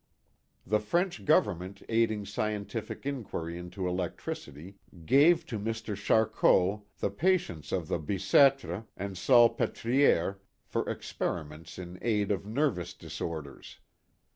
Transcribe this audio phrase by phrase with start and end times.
[0.65, 5.95] The French Government aiding scientific in quiry into electricity, gave to Dr.
[5.95, 12.95] Charcot the patients of the Bicetre and Salpetriere for ex periments in aid of nervous
[12.95, 13.77] disorders.